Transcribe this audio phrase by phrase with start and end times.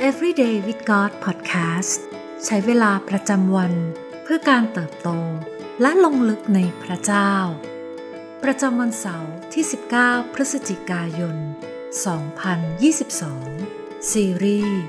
[0.00, 2.00] Everyday with God Podcast
[2.44, 3.72] ใช้เวลาประจำวัน
[4.22, 5.08] เพื่อการเติบโต
[5.80, 7.32] และลงลึกในพระเจ้า
[8.42, 9.64] ประจำวันเสาร์ที่
[9.98, 11.36] 19 พฤศจิกายน
[13.12, 14.82] 2022 ซีรีส์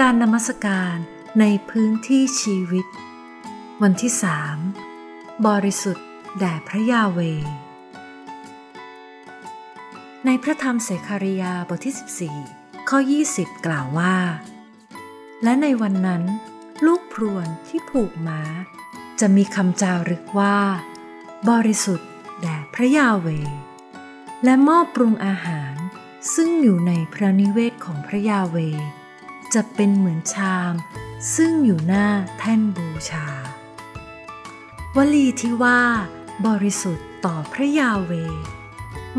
[0.00, 0.96] การนมัสการ
[1.40, 2.86] ในพื้นที่ชีวิต
[3.82, 4.12] วันที่
[4.78, 6.06] 3 บริสุทธิ์
[6.38, 7.20] แด่พระยาเว
[10.26, 13.00] ในพระธรรมเสคาริยาบทที่ 14 ข้อ
[13.34, 14.16] 20 กล่าวว่า
[15.42, 16.22] และในวันนั้น
[16.86, 18.40] ลูกพรวนที่ผูกม้า
[19.20, 20.58] จะมีคำจารึกว่า
[21.48, 22.10] บริสุทธิ์
[22.42, 23.28] แด่พระยาเว
[24.44, 25.74] และหม้อปรุงอาหาร
[26.34, 28.56] ซึ่งอยู่ในพระนิเวศของพระยาเว
[29.54, 30.72] จะเป็นเหมือนชาม
[31.34, 32.06] ซึ่งอยู่หน้า
[32.38, 33.26] แท่นบูชา
[34.96, 35.82] วลีที่ว่า
[36.46, 38.12] บริสุทธิ์ต่อพระยาเว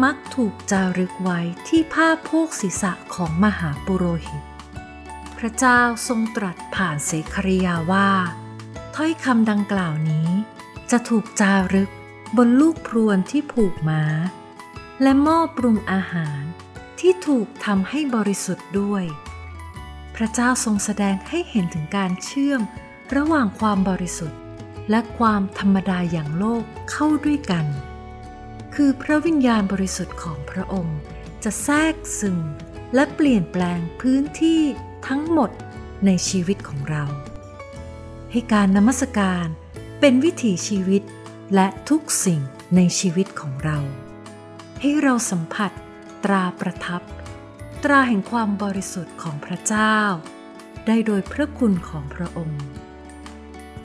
[0.04, 4.44] มักถูกจารึกไว้ที่ผ้าโพกศีรษะของมหาปุโรหิต
[5.38, 8.10] พระเจ้าทรงตรัสผ่านเสคริยาว่า
[8.96, 10.30] ถ้อยคำดังกล่าวนี้
[10.92, 11.90] จะถูกจารึก
[12.38, 14.04] บนลูกพรวนที่ผูกม้า
[15.02, 16.42] และหม้อปรุงอาหาร
[17.00, 19.04] ที่ถูกทำให้บริสุทธิ์ด้วย
[20.16, 22.62] พระเจ้าทรงแสดงให้เห็นถึงการเชื่อม
[23.16, 24.40] ระหว่างความบริสุทธิ์
[24.90, 27.66] และความธรรมดาอย่างโลกเข้าด้วยกัน
[28.82, 31.00] คือพระวิญญาณบริสุทธิ์ของพระองค์
[31.44, 32.40] จะแทรกซึม
[32.96, 34.62] และเปลี่ยนแปลงพื้นที่
[35.08, 35.52] ทั้งหมด
[36.06, 37.04] ในชีวิตของเรา
[38.32, 39.46] ให้การนมัสการ
[40.00, 41.04] เป็นวิถีชีวิต
[41.56, 42.42] และทุกสิ่ง
[42.76, 43.78] ในชีวิตของเรา
[44.82, 45.72] ให้เราสัมผัส
[46.24, 47.02] ตราประทับ
[47.84, 49.98] ตราแห่งความบริสุทธิ์ของพระเจ้า
[50.88, 52.64] ได้โดยพระคุณของพระองค์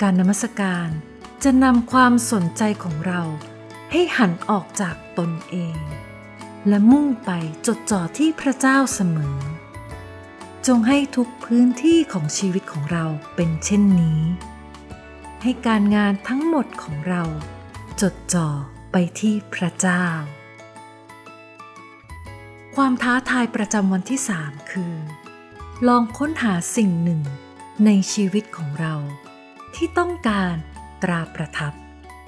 [0.02, 0.88] การนมัสการ
[1.44, 3.22] จะนำความสนใจของเรา
[3.92, 5.78] ให้หันออกจากตนเอง
[6.68, 7.30] และมุ่งไป
[7.66, 9.38] จดจ่อที่พระเจ้าเสมอ
[10.66, 14.22] จงให้ทุกพื้นที่ของชีวิตของเราเป็นเช่นนี้
[15.42, 17.22] ให้การงานทั้งหมดของเรา
[18.00, 18.48] จดจ่อ
[18.92, 20.06] ไปที่พระเจ้า
[22.77, 24.95] ความท้าทายประจำวันที่สามคือ
[25.89, 27.22] ลองค้นหาสิ่งหนึ่ง
[27.84, 28.95] ในชีวิตของเรา
[29.74, 30.55] ที่ต้องการ
[31.02, 31.72] ตราประทับ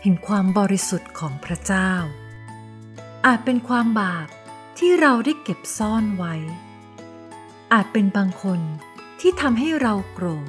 [0.06, 1.93] ห่งความบริสุทธิ์ของพระเจ้า
[3.27, 4.28] อาจเป็นความบาป
[4.78, 6.34] ที่เราได้เก็บซ่อนไว้
[7.72, 8.61] อาจเป็นบางคน
[9.21, 10.49] ที่ทำให้เราโกรธ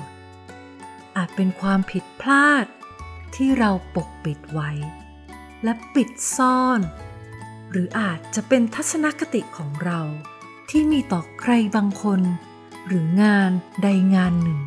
[1.17, 2.65] อาจเป็นความผิดพลาด
[3.35, 4.71] ที่เราปกปิดไว้
[5.63, 6.79] และปิดซ่อน
[7.71, 10.01] หรืออาจจะเป็นทัศนคติของเรา
[10.69, 12.21] ที่มีต่อใครบางคน
[12.87, 13.51] หรืองาน
[13.83, 14.61] ใดงานหนึ่ง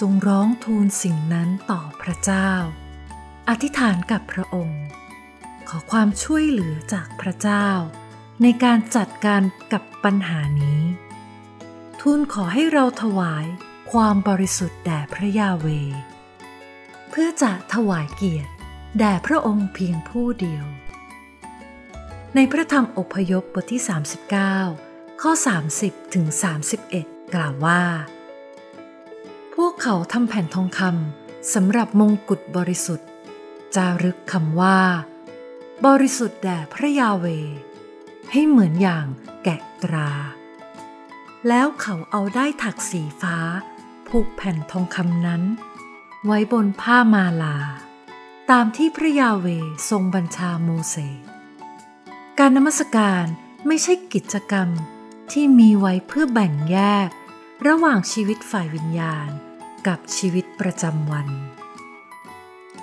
[0.00, 2.50] จงร้องทูลสิ่งนั้นต่อพระเจ้า
[3.50, 4.82] อธิษฐานกับพระองค์
[5.68, 7.68] ขอความช่วยเหลือจากพระเจ้า
[8.42, 9.42] ในการจัดการ
[9.72, 10.82] กับปัญหานี้
[12.00, 13.46] ทูลขอให้เราถวาย
[13.92, 15.66] ความบริสุทธิ์แด่พระยาเว
[17.10, 18.52] เพื่อจะถวายเกียรติ
[18.98, 20.64] แด่พระองค์เพียงผู้เดียว
[22.34, 23.82] ในพระธรรมอพยพบทที่
[24.52, 25.32] 39 ข้อ
[25.72, 26.26] 30ถึง
[26.80, 27.82] 31 กล่าวว่า
[29.54, 33.08] พวกเขาทำแผ่นทองคำสำหรับมงกุฎบริสุทธิ์
[33.74, 34.80] จารึกคำว่า
[35.86, 37.26] บริสุทธิ์แด่พระยาเว
[38.30, 39.06] ให้เหมือนอย่าง
[39.44, 40.10] แกะตรา
[41.48, 43.36] แล้วเขาเอาได้ถักสีฟ้า
[44.08, 45.42] ผูกแผ่นทองคำนั้น
[46.24, 47.58] ไว้บนผ้ามาลา
[48.50, 49.46] ตามที่พระยาเว
[49.90, 51.26] ทรงบัญชาโมเสส
[52.38, 53.26] การนมัสการ
[53.66, 54.68] ไม่ใช่กิจกรรม
[55.32, 57.08] ที่มีไว้เพื่อแบ่งแยก
[57.66, 59.28] ระหว่างชีวิตฝ่ายวิญญาณ
[59.86, 61.28] กับชีวิตประจำวัน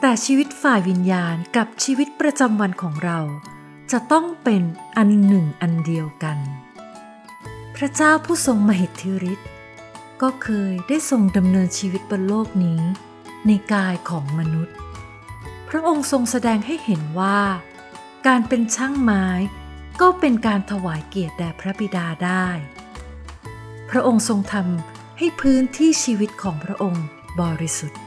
[0.05, 3.19] แต่ชีวิตฝ่ายวิญญาณกับชีวิตประจำวันของเรา
[3.91, 4.63] จะต้องเป็น
[4.97, 6.37] อันหนึ่งอันเดียวกัน
[7.75, 9.49] พระเจ้าผู้ทรงมหิทธิฤทธิ์
[10.21, 12.81] ก็เคยได้ทรงดำเนินชีวิตบนโลกนี้
[13.47, 14.75] ในกายของมนุษย์
[15.69, 17.39] พระองค์ทรงแสดงให้เห็นว่า
[18.27, 19.25] การเป็นช่างไม้
[20.01, 22.47] ก็เป็นการถวายเกียรติแด่พระบิดาได้
[23.89, 27.05] พระองค์ทรงทำให้พื้นที่ชีวิตของพระองค์
[27.41, 28.01] บริสุทธิ์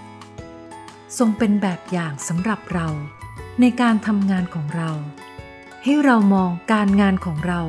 [1.19, 2.89] ทรงเป็นแบบอย่างสำหรับเรา
[3.61, 4.91] ในการทำงานของเรา
[5.83, 7.61] ให้เรามองการงานของเรา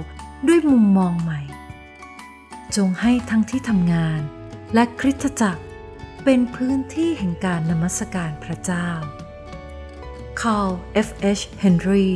[0.48, 1.42] ด้วยมุมมองใหม่
[2.75, 4.22] จงให้ทั้งที่ทำงาน
[4.74, 5.63] และคริสตจักร
[6.24, 8.89] เป็นพื้นที่แห่งการนมัสการพระเจ้า
[10.42, 10.72] Carl
[11.07, 11.10] F.
[11.38, 11.44] H.
[11.63, 12.10] Henry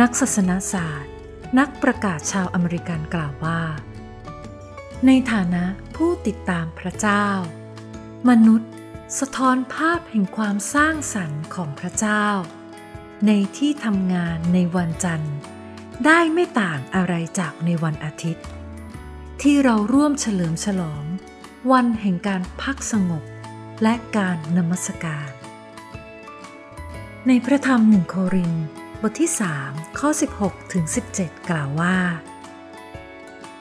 [0.00, 1.12] นักศาสนาศาสตร์
[1.58, 3.62] นักประกาศชาวอเมริกันกล่าวว่า
[5.06, 5.64] ในฐานะ
[5.96, 7.26] ผู้ติดตามพระเจ้า
[8.28, 8.71] มนุษย์
[9.20, 12.26] สะท้อนภาพแห่งความสร้างสรรค์ของพระเจ้า
[13.26, 15.36] ในที่ทำงานในวันจันทร์
[16.06, 18.44] ได้ไม่ต่างอะไรจากในวันอาทิตย์
[19.42, 21.04] ที่เราร่วมเฉลิมฉลอง
[21.72, 23.24] วันแห่งการพักสงบ
[23.82, 25.30] และการนมัสการ
[27.26, 28.54] ในพระธรรมหนึ่งโคริน
[29.00, 29.30] บทที่
[29.64, 30.10] 3 ข้อ
[30.40, 30.84] 16 ถึง
[31.16, 31.98] 17 กล่าวว่า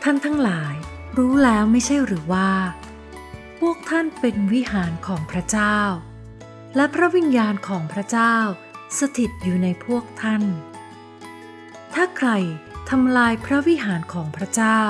[0.04, 0.76] ท่านทั้งหลาย
[1.18, 2.50] รู้แล้วไม่ใช่หรือว่า
[3.68, 5.78] พวกท่านเป็นวิหารของพระเจ้า
[6.76, 8.36] และพระวิญญาณของพระเจ้า
[9.00, 10.44] สถิตอยู่ในพวกท่าน
[11.94, 12.30] ถ้าใคร
[12.90, 14.82] ทำลายพระวิหารของพระเจ้า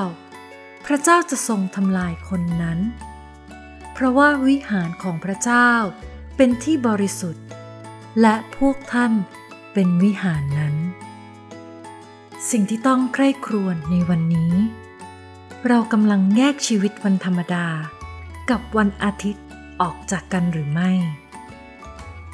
[0.86, 2.80] พระเจ้าจะทรงทำลายคนนั้น
[3.94, 5.72] เพราะว่าวิหารของพระเจ้า
[6.38, 7.46] เป็นที่บริสุทธิ์
[8.22, 9.12] และพวกท่าน
[9.74, 10.76] เป็นวิหารนั้น
[12.50, 14.54] สิ่งที่ต้องใคร่ครวญในวันนี้
[15.68, 17.68] เรากำลังแยกชีวิตวันธรรมดา
[18.52, 19.46] กับวันอาทิตย์
[19.82, 20.92] ออกจากกันหรือไม่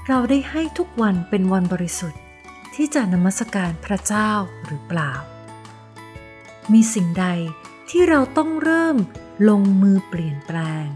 [0.08, 2.22] เราได้ให้ทุกวันเป็นวันบริสุทธิ์
[2.76, 4.32] ที่จะนมัสการพระเจ้า
[4.66, 5.14] หรือเปล่า
[6.74, 7.28] มีสิ่งใด
[7.90, 8.98] ที่เราต้องเริ่ม
[9.50, 10.88] ลงมือเปลี่ยนแปลง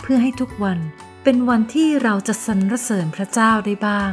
[0.00, 0.78] เพื่อให้ทุกวัน
[1.24, 4.12] เป็นวันที่เราจะสรรเสริญพระเจ้าได้บ้าง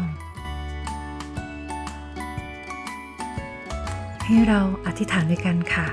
[4.25, 5.87] ให้เราอธิษฐานด้วยกันค่ะ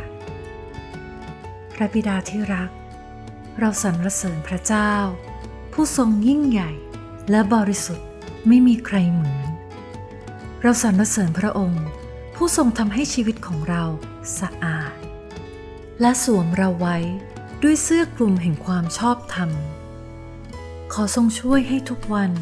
[1.74, 2.70] พระบิดาที่รัก
[3.60, 4.92] เราสรรเสริญพระเจ้า
[5.72, 6.72] ผู้ทรงยิ่งใหญ่
[7.30, 8.08] และบริสุทธิ์
[8.48, 9.48] ไม่มีใครเหมือน
[10.62, 11.84] เราสรรเสริญพระองค์
[12.34, 13.84] ผู้ทรงทำให้ชีวิตของเรา
[14.40, 14.94] สะอาด
[16.00, 16.98] และสวมเราไว้
[17.62, 19.50] ด้วยเสื้อกลุ่มแห่งความชอบธรรม
[20.92, 22.32] ขอทรงช่วยให้ทุกวัน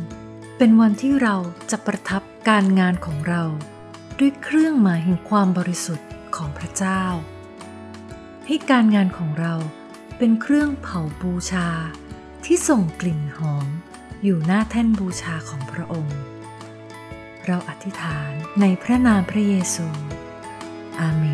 [0.58, 1.36] เป็นวันที่เรา
[1.70, 3.42] จะประทับการงานของเรา
[4.18, 7.02] ด้วยเครื่องหมายแห่งความบริสุทธิ์ของพระเจ้า
[8.46, 9.54] ให้การงานของเรา
[10.18, 11.68] เป็นเครื่องเผาบูชา
[12.44, 13.68] ที่ส่งกลิ่นหอม
[14.24, 16.20] อยู่หน้าแท่นบูชาของพระองค์
[17.46, 19.86] เราอธิษฐานในพระนามพระเยซู
[21.00, 21.24] อาเม